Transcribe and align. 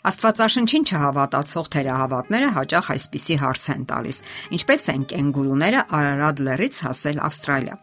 Աստվածաշնչին 0.00 0.86
չհավատացող 0.88 1.66
թերահավատները 1.74 2.48
հաճախ 2.56 2.86
այսպիսի 2.94 3.36
հարց 3.44 3.64
են 3.74 3.82
տալիս. 3.90 4.20
Ինչպես 4.56 4.84
են 4.94 5.02
կենգուրուները 5.12 5.82
Արարատ 6.00 6.42
լեռից 6.46 6.78
հասել 6.86 7.20
Ավստրալիա։ 7.28 7.76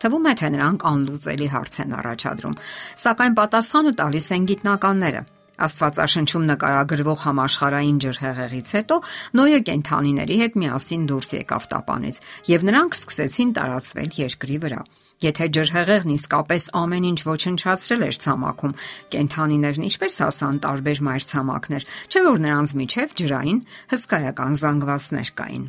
Թվում 0.00 0.26
է, 0.26 0.32
թե 0.40 0.48
նրանք 0.56 0.86
անլուծելի 0.90 1.48
հարց 1.54 1.74
են 1.84 1.94
առաջադրում, 2.00 2.56
սակայն 3.04 3.34
պատասխանը 3.36 3.92
տալիս 4.00 4.28
են 4.36 4.46
գիտնականները։ 4.50 5.22
Աստվածաշնչում 5.66 6.46
նկարագրվող 6.50 7.24
համաշխարային 7.26 7.98
ջրհեղեղից 8.04 8.72
հետո 8.76 8.96
Նոյը 9.40 9.60
կենթանիների 9.70 10.36
հետ 10.40 10.58
միասին 10.60 11.02
դուրս 11.10 11.30
եկավ 11.40 11.68
տապանից, 11.74 12.20
եւ 12.50 12.66
նրանք 12.70 12.98
սկսեցին 13.00 13.50
տարածվել 13.60 14.10
երկրի 14.20 14.58
վրա։ 14.64 14.80
Եթե 15.20 15.46
ջրհեղեղն 15.56 16.14
իսկապես 16.16 16.68
ամեն 16.80 17.08
ինչ 17.10 17.18
ոչնչացրել 17.28 18.04
էր 18.08 18.18
ցամաքում, 18.24 18.76
կենթանիներն 19.12 19.84
ինչպես 19.90 20.14
հասան 20.24 20.62
տարբեր 20.64 21.02
մայրցամաքներ, 21.10 21.84
չէ՞ 22.08 22.24
որ 22.30 22.40
նրանց 22.46 22.74
միջև 22.80 23.12
ջրային 23.20 23.60
հսկայական 23.92 24.58
զանգվածներ 24.64 25.34
կային։ 25.42 25.68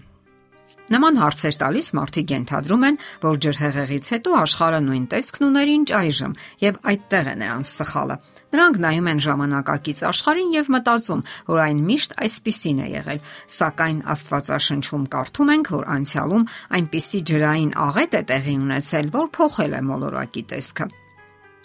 Նման 0.91 1.19
հարցեր 1.21 1.55
տալիս 1.55 1.89
մարդիկ 1.95 2.31
ենթադրում 2.33 2.81
են, 2.83 2.97
որ 3.23 3.37
ջրհեղեղից 3.45 4.07
հետո 4.11 4.31
աշխարհը 4.41 4.79
նույն 4.87 5.03
տեսքն 5.13 5.45
ուներ 5.47 5.69
ինչ 5.71 5.89
այժմ, 6.01 6.33
եւ 6.63 6.79
այդտեղ 6.91 7.29
է 7.31 7.35
նրանց 7.41 7.69
սխալը։ 7.71 8.17
Նրանք 8.51 8.79
նայում 8.83 9.07
են 9.11 9.21
ժամանակակից 9.25 10.01
աշխարհին 10.11 10.49
եւ 10.57 10.71
մտածում, 10.75 11.21
որ 11.47 11.61
այն 11.63 11.79
միշտ 11.87 12.15
այսպիսին 12.27 12.81
է 12.81 12.87
եղել, 12.91 13.21
սակայն 13.55 14.01
Աստվածաշնչում 14.11 15.05
կարդում 15.15 15.51
ենք, 15.55 15.71
որ 15.79 15.85
անցյալում 15.95 16.43
այնպիսի 16.75 17.21
ջրային 17.31 17.71
աղետ 17.87 18.17
է 18.19 18.21
տեղի 18.31 18.55
ունեցել, 18.65 19.13
որ 19.15 19.31
փոխել 19.39 19.77
է 19.79 19.81
մոլորակի 19.91 20.43
տեսքը։ 20.51 20.89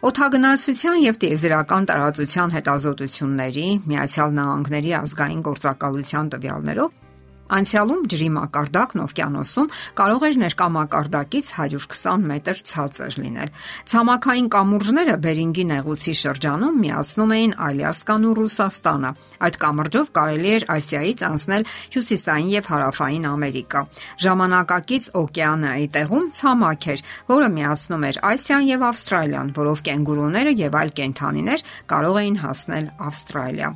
Օթագնացության 0.07 0.99
եւ 1.03 1.19
տիեզերական 1.25 1.87
տարածության 1.91 2.55
հետազոտությունների 2.55 3.67
Միացյալ 3.91 4.39
Նահանգների 4.39 4.93
ազգային 5.01 5.43
գործակալության 5.51 6.31
տվյալներով 6.37 7.06
Անցյալում 7.47 8.01
ջրի 8.11 8.29
մակարդակն 8.35 9.03
օվկիանոսում 9.05 9.69
կարող 10.01 10.25
էր 10.27 10.39
ներկա 10.43 10.67
մակարդակից 10.77 11.51
120 11.57 12.25
մետր 12.27 12.63
ցածր 12.71 13.19
լինել։ 13.23 13.53
Ցամաքային 13.93 14.49
կամուրջները 14.57 15.15
Բերինգի 15.27 15.65
նեղուցի 15.71 16.15
շրջանում 16.23 16.81
միացնում 16.83 17.35
էին 17.37 17.55
Ալյասկան 17.67 18.27
ու 18.27 18.35
Ռուսաստանը։ 18.41 19.11
Այդ 19.47 19.59
կամրջով 19.63 20.11
կարելի 20.19 20.51
էր 20.57 20.67
Ասիայից 20.77 21.25
անցնել 21.31 21.67
հյուսիսային 21.95 22.51
եւ 22.57 22.71
հարավային 22.75 23.31
Ամերիկա։ 23.31 23.81
Ժամանակակից 24.27 25.09
օկեանայի 25.23 25.89
տեղում 25.97 26.29
ցամաք 26.41 26.91
էր, 26.97 27.07
որը 27.31 27.49
միացնում 27.57 28.07
էր 28.11 28.23
Ասիան 28.35 28.71
եւ 28.75 28.87
Ավստրալիան, 28.91 29.57
որով 29.63 29.87
կենգուրուները 29.87 30.59
եւ 30.67 30.79
այլ 30.83 30.95
կենդանիներ 31.01 31.67
կարող 31.95 32.23
էին 32.27 32.41
հասնել 32.47 32.95
Ավստրալիա։ 33.07 33.75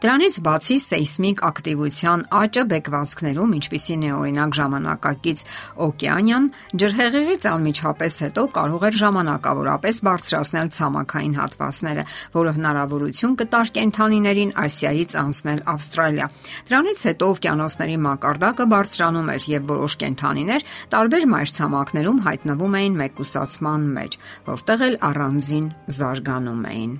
Դրանից 0.00 0.36
բացի 0.40 0.74
սեյսմիկ 0.80 1.40
ակտիվության 1.44 2.20
աճը 2.32 2.62
բեկվազքներում, 2.70 3.50
ինչպիսին 3.56 4.04
է 4.08 4.12
օրինակ 4.16 4.54
ժամանակակից 4.58 5.42
օկեանյան, 5.86 6.46
ջրհեղեղից 6.80 7.44
անմիջապես 7.50 8.16
հետո 8.24 8.44
կարող 8.54 8.86
էր 8.88 8.96
ժամանակավորապես 9.00 10.00
բարձրացնել 10.08 10.70
ցամաքային 10.76 11.34
հատվածները, 11.40 12.06
որը 12.38 12.54
հնարավորություն 12.56 13.36
կտար 13.44 13.72
կենթանիներին 13.76 14.54
Ասիայից 14.64 15.18
անցնել 15.20 15.60
Ավստրալիա։ 15.74 16.30
Դրանից 16.72 17.04
հետո 17.10 17.30
օվկիանոսների 17.36 18.00
մակարդակը 18.08 18.68
բարձրանում 18.72 19.30
էր 19.36 19.50
եւ 19.52 19.68
որոշ 19.74 19.98
կենթանիներ 20.00 20.66
տարբեր 20.96 21.28
մայրցամաքներում 21.36 22.24
հայտնվում 22.30 22.80
էին 22.80 22.98
մեկուսացման 23.04 23.86
մեջ, 24.00 24.18
որտեղ 24.48 24.88
էլ 24.88 25.00
առանձին 25.12 25.70
զարգանում 26.00 26.66
էին։ 26.72 26.98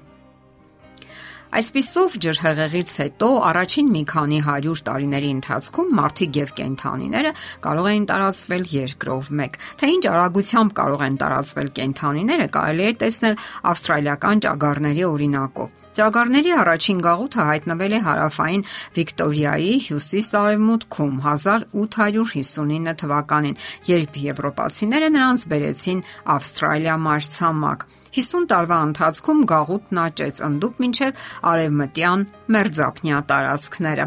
Այսպիսով 1.51 2.13
ջրհեղեղից 2.23 2.93
հետո 3.01 3.29
առաջին 3.49 3.89
մի 3.91 4.03
քանի 4.11 4.37
100 4.47 4.83
տարիների 4.87 5.31
ընթացքում 5.35 5.89
մարդիկ 5.99 6.37
եւ 6.39 6.53
կենդանիները 6.61 7.33
կարող 7.65 7.89
էին 7.91 8.07
տարածվել 8.11 8.69
երկրով 8.75 9.31
մեկ։ 9.41 9.59
Թե 9.81 9.91
ինչ 9.97 10.05
արագությամբ 10.15 10.77
կարող 10.79 11.05
են 11.11 11.19
տարածվել 11.25 11.73
կենդանիները, 11.81 12.47
կարելի 12.55 12.87
է 12.87 12.95
տեսնել 13.03 13.37
ավստրալիական 13.75 14.45
ճագարների 14.47 15.05
օրինակով։ 15.11 15.69
Ճագարների 15.91 16.53
առաջին 16.55 16.99
գաղութը 17.03 17.45
հայտնվել 17.51 17.93
է 17.99 18.01
հարավային 18.07 18.63
Վիկտորիայի 18.95 19.73
հյուսիս-արևմուտքում 19.91 21.17
1859 21.27 22.95
թվականին, 23.03 23.59
երբ 23.91 24.21
եվրոպացիները 24.31 25.09
նրանց 25.19 25.47
բերեցին 25.51 26.05
Ավստրալիա 26.39 26.95
մայրցամաք։ 27.11 27.85
50 28.17 28.49
տարվա 28.51 28.79
ընթացքում 28.91 29.45
գաղութն 29.51 30.01
աճեց 30.05 30.41
ընդդուք 30.49 30.81
մինչև 30.85 31.23
արևմտյան 31.51 32.27
մերձափնյա 32.57 33.21
տարածքները։ 33.31 34.07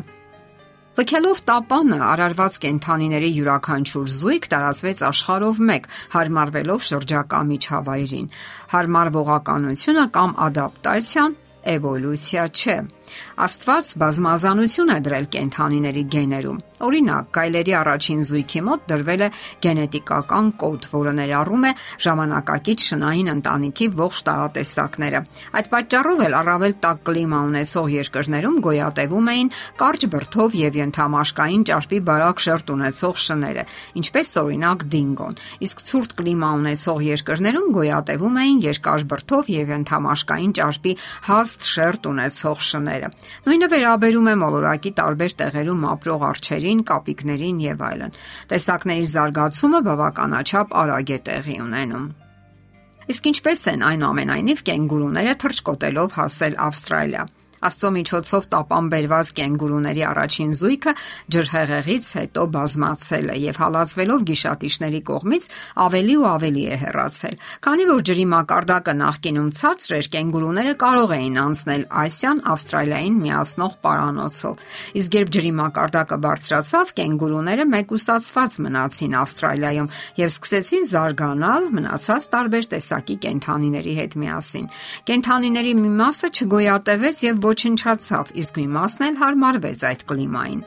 Լքելով 0.93 1.39
տապանը 1.49 1.97
արարված 2.05 2.57
կենթանիների 2.63 3.29
յուրաքանչյուր 3.33 4.09
զույգ 4.13 4.43
տարածվեց 4.53 4.99
աշխարհով 5.07 5.61
մեկ, 5.69 5.87
հարմարվելով 6.13 6.83
շրջակա 6.89 7.39
միջավայրին։ 7.49 8.27
Հարմարվողականությունը 8.73 10.05
կամ 10.17 10.35
ադապտացիան 10.47 11.37
էվոլյուցիա 11.73 12.45
չէ։ 12.53 12.77
Աստված 13.43 13.89
բազմազանություն 14.03 14.93
է 14.93 14.99
դրել 15.07 15.25
կենթանիների 15.33 16.03
գեներում։ 16.13 16.61
Օրինակ, 16.83 17.27
գայլերի 17.35 17.73
առաջին 17.79 18.21
զույգի 18.27 18.61
մոտ 18.67 18.81
դրվել 18.91 19.21
է 19.23 19.27
գենետիկական 19.63 20.47
կոդ, 20.59 20.87
որը 20.91 21.13
ներառում 21.19 21.63
է 21.63 21.71
ժամանակակից 22.05 22.85
շնային 22.89 23.31
ընտանիքի 23.33 23.87
ողջ 23.99 24.19
տարատեսակները։ 24.27 25.21
Այդ 25.59 25.69
պատճառով 25.73 26.23
էլ 26.27 26.35
առավել 26.39 26.75
տաք 26.83 26.99
կլիմա 27.07 27.39
ունեցող 27.53 27.87
երկրներում 27.93 28.57
գոյատևում 28.67 29.31
էին 29.33 29.51
կարճ 29.79 30.07
բրդով 30.13 30.57
եւ 30.59 30.79
ենթամաշկային 30.83 31.63
ճարպի 31.71 31.99
բարակ 32.09 32.43
շերտ 32.43 32.73
ունեցող 32.73 33.15
շները, 33.23 33.63
ինչպես 34.03 34.33
օրինակ 34.43 34.85
դինգոն։ 34.93 35.39
Իսկ 35.63 35.85
ցուրտ 35.87 36.15
կլիմա 36.19 36.49
ունեցող 36.63 36.99
երկրներում 37.13 37.71
գոյատևում 37.79 38.37
էին 38.43 38.59
երկար 38.67 39.07
բրդով 39.13 39.51
եւ 39.53 39.73
ենթամաշկային 39.73 40.53
ճարպի 40.59 40.93
հաստ 41.31 41.69
շերտ 41.73 42.11
ունեցող 42.13 42.63
շները։ 42.73 42.92
Նույնը 43.47 43.69
վերաբերում 43.73 44.27
է 44.31 44.35
մոլորակի 44.43 44.91
տարբեր 44.99 45.35
տեղերում 45.43 45.85
ապրող 45.93 46.25
արջերին, 46.29 46.83
կապիկներին 46.93 47.61
եւ 47.63 47.85
այլն։ 47.89 48.17
Տեսակների 48.53 49.07
զարգացումը 49.13 49.79
բավականաչափ 49.87 50.75
արագ 50.83 51.13
է 51.13 51.19
տեղի 51.29 51.57
ունենում։ 51.67 52.09
Իսկ 53.13 53.31
ինչպես 53.33 53.63
են 53.73 53.81
այնուամենայնիվ 53.83 54.59
կենգուրուները 54.69 55.33
թրջկոտելով 55.43 56.19
հասել 56.19 56.59
Ավստրալիա։ 56.67 57.23
Աստծո 57.63 57.89
միջոցով 57.97 58.47
տապան 58.53 58.89
բերված 58.93 59.33
կենգուրուների 59.39 60.03
առաջին 60.09 60.51
զույգը 60.59 60.93
ջրհեղեղից 61.33 62.07
հետո 62.19 62.43
բազմացել 62.53 63.27
է 63.33 63.37
եւ 63.43 63.59
հալածվելով 63.63 64.25
գիշատիչների 64.29 65.01
կողմից 65.09 65.47
ավելի 65.83 66.15
ու 66.19 66.27
ավելի 66.33 66.63
է 66.63 66.77
հեռացել։ 66.83 67.35
Քանի 67.63 67.85
որ 67.93 68.03
ջրի 68.09 68.25
մակարդակը 68.33 68.93
նախկինում 69.03 69.49
ցածր 69.59 69.95
էր, 69.97 70.07
կենգուրուները 70.13 70.73
կարող 70.83 71.13
էին 71.17 71.37
անցնել 71.43 71.83
Ասիան 72.03 72.39
Ավստրալիային 72.53 73.17
միացնող 73.23 73.73
պարանոցով։ 73.83 74.63
Իսկ 75.03 75.17
երբ 75.17 75.31
ջրի 75.33 75.51
մակարդակը 75.63 76.17
բարձրացավ, 76.23 76.93
կենգուրուները 76.99 77.65
մեկուսացված 77.73 78.57
մնացին 78.63 79.17
Ավստրալիայում 79.23 79.89
եւ 80.19 80.33
սկսեցին 80.33 80.87
զարգանալ 80.93 81.69
մնացած 81.77 82.27
տարբեր 82.33 82.67
տեսակի 82.73 83.15
կենթանիների 83.23 83.93
հետ 84.03 84.17
միասին։ 84.23 84.67
Կենթանիների 85.09 85.73
մի 85.83 85.91
մասը 86.03 86.29
չգոյատևեց 86.33 87.23
եւ 87.23 87.41
ոչնչացավ, 87.53 88.37
իսկ 88.43 88.63
մի 88.63 88.69
մասն 88.77 89.11
էլ 89.11 89.19
հարմարվեց 89.23 89.91
այդ 89.93 90.07
կլիմային։ 90.13 90.63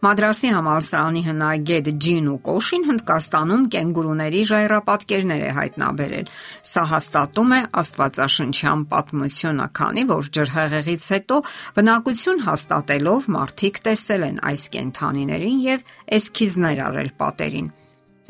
Մադրասի 0.00 0.50
համալսարանի 0.56 1.22
հնագետ 1.26 1.88
Ջինու 2.04 2.36
Կոշին 2.46 2.86
Հնդկաստանում 2.88 3.64
կենգուրուների 3.74 4.44
ժայռապատկերներ 4.50 5.42
է 5.44 5.50
հայտնաբերել։ 5.58 6.30
Սա 6.70 6.84
հաստատում 6.94 7.52
է 7.52 7.60
Աստվածաշնչյան 7.82 8.86
պատմությունը, 8.94 9.66
քանի 9.76 10.04
որ 10.08 10.32
ջրհեղեղից 10.40 11.08
հետո 11.20 11.40
բնակություն 11.76 12.44
հաստատելով 12.48 13.30
մարդիկ 13.36 13.82
տեսել 13.90 14.28
են 14.30 14.44
այս 14.50 14.68
կենթանիներին 14.80 15.64
եւ 15.68 15.88
էսքիզներ 16.16 16.84
արել 16.88 17.16
պատերին։ 17.20 17.72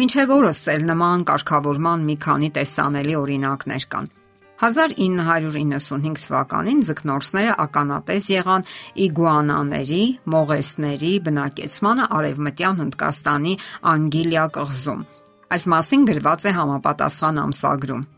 Մինչև 0.01 0.39
օրս 0.43 0.65
էլ 0.75 0.89
նման 0.91 1.29
կարգավորման 1.31 2.09
մի 2.11 2.17
քանի 2.25 2.57
տեսանելի 2.59 3.21
օրինակներ 3.21 3.87
կան։ 3.95 4.17
1995 4.61 6.27
թվականին 6.27 6.85
ձկնորսները 6.85 7.57
ականատես 7.65 8.31
եղան 8.35 8.67
իգուանաների, 9.07 10.03
մողեսների 10.35 11.13
բնակեցմանը 11.31 12.09
արևմտյան 12.21 12.81
Հնդկաստանի 12.85 13.55
Անգիլիա 13.95 14.47
կղզում։ 14.61 15.05
Այս 15.51 15.65
մասին 15.75 16.09
գրված 16.13 16.45
է 16.47 16.55
համապատասխան 16.61 17.45
ամսագրում։ 17.49 18.09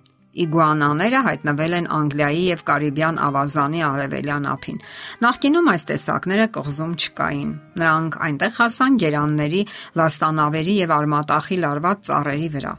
Իգուանաները 0.43 1.19
հայտնվել 1.27 1.75
են 1.79 1.89
Անգլիայի 1.93 2.45
եւ 2.49 2.61
Կարիբյան 2.69 3.19
ավազանի 3.27 3.83
արևելյան 3.89 4.47
ափին։ 4.53 4.79
Նախկինում 5.25 5.69
այս 5.73 5.85
տեսակները 5.93 6.47
կղզում 6.57 6.95
չկային։ 7.03 7.51
Նրանք 7.83 8.17
այնտեղ 8.29 8.55
հասան 8.61 8.97
գերանների, 9.03 9.67
լաստանավերի 10.03 10.79
եւ 10.79 10.97
արմատախի 10.97 11.61
լարված 11.67 12.09
ծառերի 12.09 12.49
վրա։ 12.57 12.75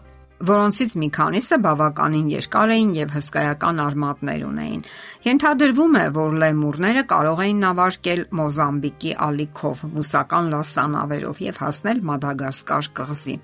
որոնցից 0.49 0.91
մի 0.99 1.07
քանիսը 1.15 1.57
բավականին 1.63 2.27
երկար 2.33 2.73
էին 2.75 2.91
եւ 2.97 3.13
հսկայական 3.15 3.79
արմատներ 3.83 4.43
ունեին։ 4.49 4.81
Ենթադրվում 5.27 5.95
է, 5.99 6.03
որ 6.17 6.35
լեմուրները 6.43 7.03
կարող 7.13 7.41
էին 7.45 7.63
նավարկել 7.63 8.21
Մոզամբիկի 8.41 9.15
ալիքով, 9.29 9.87
բուսական 9.95 10.51
լաստանավերով 10.57 11.41
եւ 11.47 11.63
հասնել 11.63 12.05
Մադագասկար 12.11 12.91
կղզի։ 12.99 13.39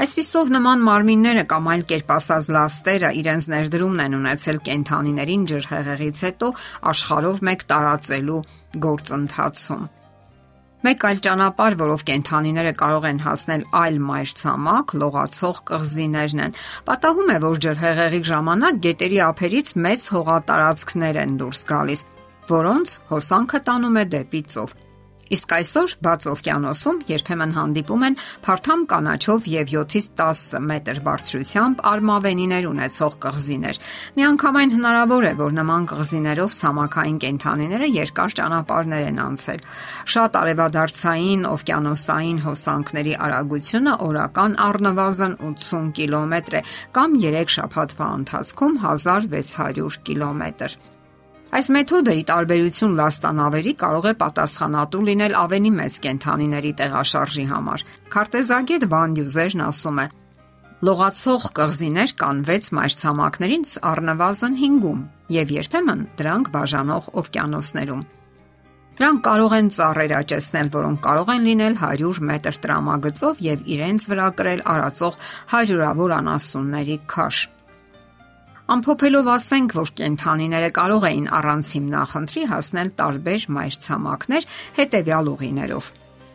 Այսպիսով 0.00 0.50
նման 0.56 0.84
մարմինները 0.86 1.42
կամ 1.50 1.66
այլ 1.74 1.82
կերպ 1.90 2.12
ասած 2.14 2.46
լաստերը 2.56 3.10
իրենց 3.20 3.48
ներդրումն 3.52 4.02
են 4.06 4.18
ունեցել 4.22 4.62
կենթանիներին 4.70 5.46
ջրհեղեղից 5.52 6.24
հետո 6.30 6.52
աշխարհով 6.94 7.46
մեկ 7.50 7.68
տարածելու 7.74 8.42
գործընթացում։ 8.88 9.88
Մեկ 10.80 11.02
այլ 11.04 11.18
ճանապարհ, 11.24 11.74
որով 11.76 12.02
կենթանիները 12.08 12.70
կարող 12.80 13.06
են 13.10 13.18
հասնել 13.20 13.64
այլ 13.80 13.96
մայրցամաք, 14.10 14.94
լողացող 15.02 15.58
կղզիներն 15.70 16.40
են։ 16.46 16.54
Պատահում 16.88 17.32
է, 17.34 17.36
որ 17.44 17.60
ջրհեղեղի 17.66 18.20
ժամանակ 18.30 18.78
գետերի 18.86 19.20
ափերից 19.28 19.72
մեծ 19.86 20.06
հողատարածքներ 20.16 21.20
են 21.20 21.34
դուրս 21.44 21.60
գալիս, 21.68 22.04
որոնց 22.48 22.94
հոսանքը 23.12 23.60
տանում 23.68 24.00
է 24.00 24.06
դեպի 24.16 24.42
ծով։ 24.56 24.74
Իսկ 25.30 25.52
այսօր 25.54 25.92
բաց 26.02 26.24
օվկիանոսում 26.30 26.96
երբեմն 27.06 27.52
հանդիպում 27.54 28.04
են 28.08 28.16
փարթամ 28.46 28.80
կանաչով 28.90 29.44
եւ 29.52 29.68
7-ից 29.70 30.08
10 30.18 30.42
մետր 30.66 31.00
բարձրությամբ 31.06 31.82
արմավենիներ 31.90 32.66
ունեցող 32.70 33.16
կղզիներ։ 33.24 33.80
Միանգամայն 34.18 34.74
հնարավոր 34.74 35.28
է, 35.30 35.32
որ 35.38 35.56
նման 35.60 35.86
կղզիներով 35.94 36.56
ցամաքային 36.58 37.20
կենթանիները 37.22 37.90
երկար 38.00 38.36
ճանապարհներ 38.40 39.06
են 39.10 39.22
անցել։ 39.30 39.64
Շատ 40.14 40.38
արևադարձային 40.42 41.48
օվկիանոսային 41.54 42.44
հոսանքների 42.50 43.18
արագությունը 43.30 43.98
օրական 44.10 44.56
առնվազն 44.66 45.36
80 45.54 45.92
կիլոմետր 46.00 46.58
է 46.58 46.64
կամ 46.98 47.20
3 47.30 47.58
շաբաթվա 47.60 48.14
ընթացքում 48.20 48.80
1600 48.82 50.00
կիլոմետր։ 50.10 50.80
Այս 51.50 51.66
մեթոդը՝ 51.74 52.12
ի 52.14 52.20
տարբերություն 52.28 52.92
լաստանավերի, 52.94 53.72
կարող 53.80 54.04
է 54.06 54.12
պատասխանատու 54.20 55.00
լինել 55.08 55.32
ավելի 55.40 55.72
մեծ 55.80 55.96
կենթանիների 56.04 56.70
տեղաշարժի 56.78 57.46
համար։ 57.50 57.84
Քարտեզագետ 58.14 58.86
Վան 58.92 59.16
Դյուզերն 59.18 59.64
ասում 59.66 59.98
է. 59.98 60.06
Լողացող 60.86 61.48
կղզիներ 61.58 62.14
կան 62.22 62.44
6 62.52 62.70
մայրցամաքներից 62.78 63.74
առնվազն 63.90 64.56
5-ում 64.62 65.02
եւ 65.40 65.52
երբեմն 65.58 66.06
դրանք 66.22 66.54
բաժանող 66.54 67.12
օվկիանոսներում։ 67.20 68.06
Դրանք 69.00 69.20
կարող 69.26 69.52
են 69.58 69.68
ծառեր 69.74 70.12
աճեցնել, 70.20 70.70
որոնք 70.76 70.98
կարող 71.04 71.30
են 71.34 71.46
լինել 71.50 71.76
100 71.82 72.24
մետր 72.30 72.56
տրամագծով 72.64 73.38
եւ 73.50 73.62
իրենց 73.74 74.06
վրա 74.12 74.26
կրել 74.38 74.62
արածող 74.70 75.14
հարյուրավոր 75.52 76.14
անասունների 76.20 76.96
քաշ։ 77.10 77.38
Ամփոփելով 78.70 79.28
ասենք, 79.32 79.72
որ 79.74 79.88
կենթանիները 79.98 80.66
կարող 80.76 81.04
էին 81.08 81.24
առանց 81.34 81.70
հիմնախնդրի 81.74 82.42
հասնել 82.50 82.90
տարբեր 83.00 83.46
մայրցամաքներ 83.56 84.46
հետևյալ 84.76 85.30
ուղիներով. 85.32 85.88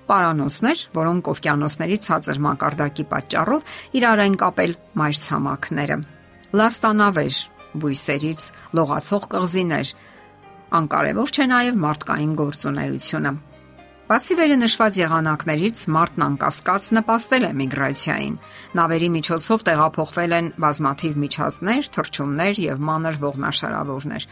Պարանոսներ, 0.09 0.83
որոնք 0.99 1.29
օվկիանոսների 1.31 1.97
ցածր 2.09 2.41
մակարդակի 2.45 3.05
պատճառով 3.15 3.71
իրար 4.01 4.23
են 4.25 4.35
կապել 4.43 4.75
մայրցամաքները։ 4.99 5.97
Լաստանավեր, 6.59 7.39
բույսերից 7.85 8.47
լողացող 8.75 9.31
կղզիներ, 9.31 9.95
անկարևոր 10.75 11.35
չէ 11.39 11.45
նաև 11.55 11.83
մարդկային 11.87 12.39
գործունեությունը։ 12.43 13.31
Բացի 14.05 14.35
վերը 14.37 14.55
նշված 14.61 14.97
եղանակներից 14.99 15.79
մարդն 15.89 16.23
անկասկած 16.25 16.87
նպաստել 16.93 17.45
է 17.47 17.47
միգրացիային։ 17.57 18.35
Նավերի 18.77 19.07
միջոցով 19.15 19.63
տեղափոխվել 19.69 20.35
են 20.37 20.49
բազմաթիվ 20.61 21.15
միջազներ, 21.23 21.87
թռչուններ 21.95 22.59
եւ 22.65 22.83
մանր 22.89 23.17
ողնաշարավորներ։ 23.23 24.27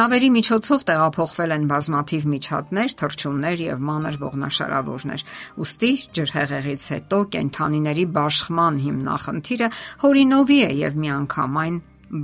Նավերի 0.00 0.30
միջոցով 0.38 0.86
տեղափոխվել 0.88 1.52
են 1.58 1.68
բազմաթիվ 1.74 2.24
միջատներ, 2.32 2.96
թռչուններ 3.04 3.62
եւ 3.66 3.84
մանր 3.90 4.16
ողնաշարավորներ։ 4.24 5.24
Ոստի 5.60 5.92
ջրհեղեղից 6.16 6.88
հետո 6.94 7.20
կենթանիների 7.36 8.06
բաշխման 8.16 8.80
հիմնախնդիրը 8.86 9.70
հորինովի 10.06 10.58
է 10.70 10.72
եւ 10.80 10.98
միանգամայն 11.04 11.78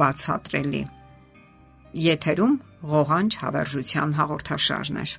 բացատրելի։ 0.06 0.82
Եթերում 2.06 2.58
ղողանջ 2.96 3.40
հավերժության 3.44 4.18
հաղորդաշարներ։ 4.22 5.18